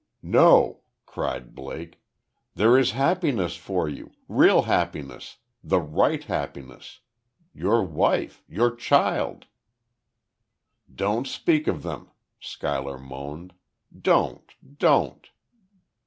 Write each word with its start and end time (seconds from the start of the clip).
"No!" 0.23 0.81
cried 1.05 1.53
Blake! 1.53 2.01
"There 2.55 2.75
is 2.75 2.89
happiness 2.93 3.55
for 3.55 3.87
you 3.87 4.09
real 4.27 4.63
happiness 4.63 5.37
the 5.63 5.79
right 5.79 6.23
happiness! 6.23 7.01
Your 7.53 7.83
wife 7.83 8.43
your 8.49 8.75
child" 8.75 9.45
"Don't 11.05 11.27
speak 11.27 11.67
of 11.67 11.83
them," 11.83 12.09
Schuyler 12.39 12.97
moaned. 12.97 13.53
"Don't!... 13.95 14.55
Don't!" 14.79 15.29